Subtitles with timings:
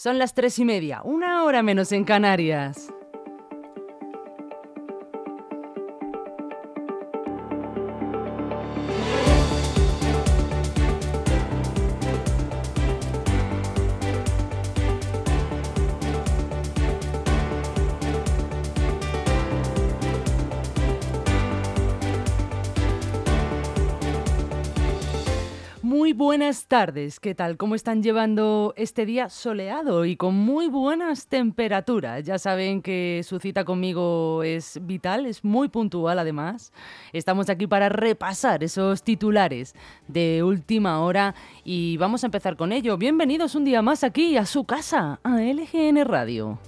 [0.00, 2.88] Son las tres y media, una hora menos en Canarias.
[26.18, 27.18] Buenas tardes.
[27.18, 27.56] ¿Qué tal?
[27.56, 32.24] ¿Cómo están llevando este día soleado y con muy buenas temperaturas?
[32.24, 36.72] Ya saben que su cita conmigo es vital, es muy puntual además.
[37.12, 39.74] Estamos aquí para repasar esos titulares
[40.08, 42.98] de última hora y vamos a empezar con ello.
[42.98, 46.58] Bienvenidos un día más aquí a su casa, a LGN Radio.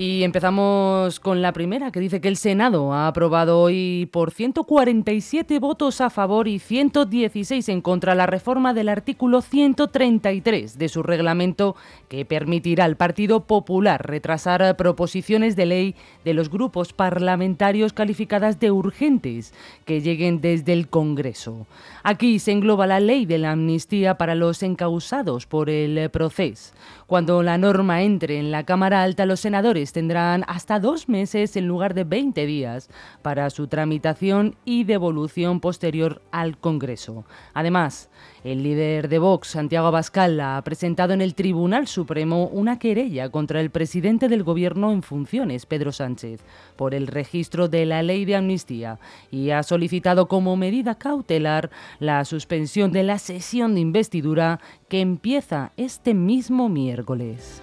[0.00, 5.58] Y empezamos con la primera, que dice que el Senado ha aprobado hoy por 147
[5.58, 11.76] votos a favor y 116 en contra la reforma del artículo 133 de su reglamento
[12.08, 18.70] que permitirá al Partido Popular retrasar proposiciones de ley de los grupos parlamentarios calificadas de
[18.70, 19.52] urgentes
[19.84, 21.66] que lleguen desde el Congreso.
[22.04, 26.72] Aquí se engloba la ley de la amnistía para los encausados por el proceso.
[27.06, 31.66] Cuando la norma entre en la Cámara Alta, los senadores tendrán hasta dos meses en
[31.66, 32.90] lugar de 20 días
[33.22, 37.24] para su tramitación y devolución posterior al Congreso.
[37.54, 38.10] Además,
[38.44, 43.60] el líder de Vox, Santiago Abascal, ha presentado en el Tribunal Supremo una querella contra
[43.60, 46.40] el presidente del Gobierno en funciones, Pedro Sánchez,
[46.76, 48.98] por el registro de la ley de amnistía
[49.30, 55.72] y ha solicitado como medida cautelar la suspensión de la sesión de investidura que empieza
[55.76, 57.62] este mismo miércoles.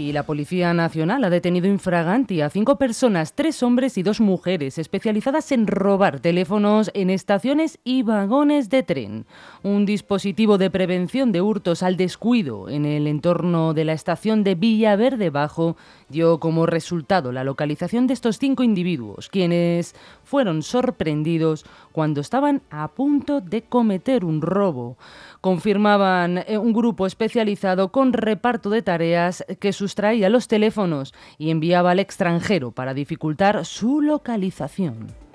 [0.00, 4.78] Y la Policía Nacional ha detenido infraganti a cinco personas, tres hombres y dos mujeres,
[4.78, 9.26] especializadas en robar teléfonos en estaciones y vagones de tren.
[9.62, 14.54] Un dispositivo de prevención de hurtos al descuido en el entorno de la estación de
[14.54, 15.76] Villaverde Bajo
[16.08, 19.94] dio como resultado la localización de estos cinco individuos, quienes
[20.24, 24.96] fueron sorprendidos cuando estaban a punto de cometer un robo
[25.40, 31.92] confirmaban eh, un grupo especializado con reparto de tareas que sustraía los teléfonos y enviaba
[31.92, 35.29] al extranjero para dificultar su localización.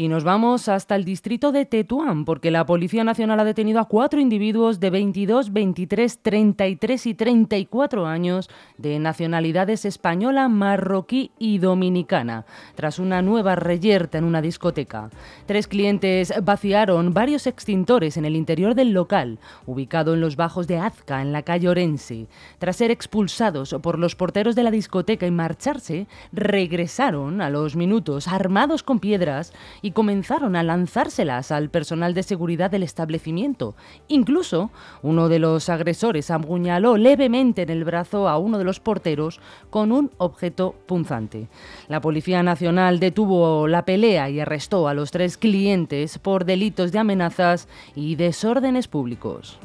[0.00, 3.84] Y nos vamos hasta el distrito de Tetuán, porque la Policía Nacional ha detenido a
[3.84, 12.46] cuatro individuos de 22, 23, 33 y 34 años de nacionalidades española, marroquí y dominicana,
[12.76, 15.10] tras una nueva reyerta en una discoteca.
[15.44, 20.78] Tres clientes vaciaron varios extintores en el interior del local, ubicado en los bajos de
[20.78, 22.26] Azca, en la calle Orense.
[22.58, 28.28] Tras ser expulsados por los porteros de la discoteca y marcharse, regresaron a los minutos
[28.28, 29.52] armados con piedras
[29.82, 33.74] y comenzaron a lanzárselas al personal de seguridad del establecimiento.
[34.08, 34.70] Incluso
[35.02, 39.40] uno de los agresores apuñaló levemente en el brazo a uno de los porteros
[39.70, 41.48] con un objeto punzante.
[41.88, 46.98] La Policía Nacional detuvo la pelea y arrestó a los tres clientes por delitos de
[46.98, 49.58] amenazas y desórdenes públicos.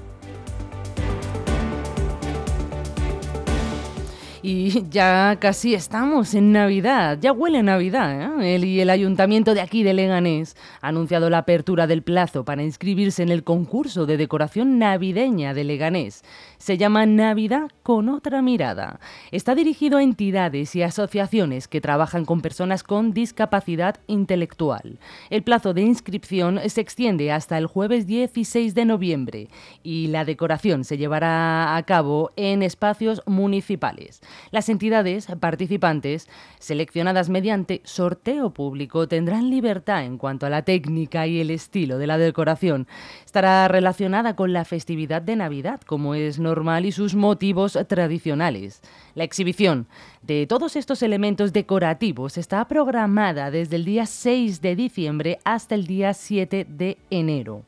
[4.47, 8.43] Y ya casi estamos en Navidad, ya huele Navidad.
[8.43, 8.59] ¿eh?
[8.59, 13.23] y el ayuntamiento de aquí de Leganés ha anunciado la apertura del plazo para inscribirse
[13.23, 16.23] en el concurso de decoración navideña de Leganés.
[16.59, 18.99] Se llama Navidad con otra mirada.
[19.31, 24.99] Está dirigido a entidades y asociaciones que trabajan con personas con discapacidad intelectual.
[25.31, 29.47] El plazo de inscripción se extiende hasta el jueves 16 de noviembre
[29.81, 34.21] y la decoración se llevará a cabo en espacios municipales.
[34.51, 36.27] Las entidades participantes,
[36.59, 42.07] seleccionadas mediante sorteo público, tendrán libertad en cuanto a la técnica y el estilo de
[42.07, 42.87] la decoración.
[43.25, 48.81] Estará relacionada con la festividad de Navidad, como es normal, y sus motivos tradicionales.
[49.13, 49.87] La exhibición
[50.21, 55.87] de todos estos elementos decorativos está programada desde el día 6 de diciembre hasta el
[55.87, 57.63] día 7 de enero.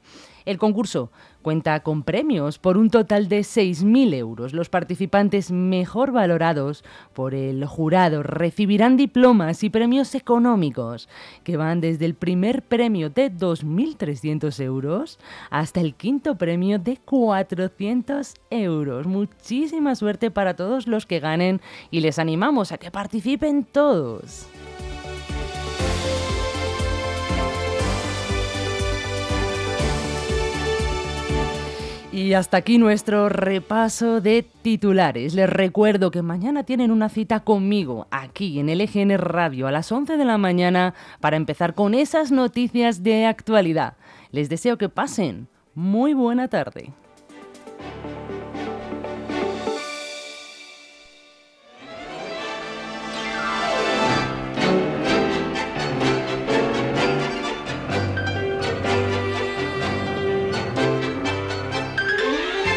[0.48, 1.12] El concurso
[1.42, 4.54] cuenta con premios por un total de 6.000 euros.
[4.54, 11.10] Los participantes mejor valorados por el jurado recibirán diplomas y premios económicos
[11.44, 18.34] que van desde el primer premio de 2.300 euros hasta el quinto premio de 400
[18.50, 19.06] euros.
[19.06, 21.60] Muchísima suerte para todos los que ganen
[21.92, 24.48] y les animamos a que participen todos.
[32.18, 35.36] Y hasta aquí nuestro repaso de titulares.
[35.36, 39.92] Les recuerdo que mañana tienen una cita conmigo aquí en el EGN Radio a las
[39.92, 43.98] 11 de la mañana para empezar con esas noticias de actualidad.
[44.32, 46.92] Les deseo que pasen muy buena tarde.